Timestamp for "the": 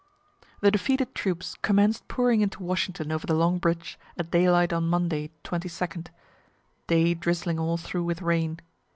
0.61-0.71, 3.27-3.35